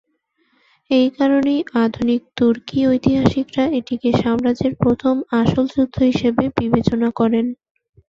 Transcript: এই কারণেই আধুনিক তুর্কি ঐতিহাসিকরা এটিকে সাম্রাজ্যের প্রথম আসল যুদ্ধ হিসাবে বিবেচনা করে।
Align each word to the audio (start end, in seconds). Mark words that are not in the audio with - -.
এই 0.91 1.07
কারণেই 1.17 1.59
আধুনিক 1.83 2.21
তুর্কি 2.37 2.79
ঐতিহাসিকরা 2.87 3.63
এটিকে 3.79 4.09
সাম্রাজ্যের 4.21 4.73
প্রথম 4.83 5.15
আসল 5.41 5.63
যুদ্ধ 5.73 5.95
হিসাবে 6.09 6.43
বিবেচনা 6.57 7.09
করে। 7.19 7.39